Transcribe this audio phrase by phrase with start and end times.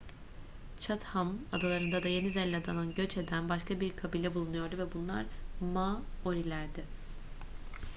[0.79, 5.25] chatham adalarında da yeni zelanda'dan göç eden başka bir kabile bulunuyordu ve bunlar
[5.73, 6.85] maorilerdi